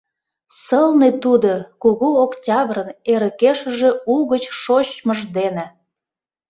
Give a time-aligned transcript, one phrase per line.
[0.63, 1.51] Сылне тудо
[1.81, 5.65] Кугу Октябрьын эрыкешыже угыч шочмыж дене!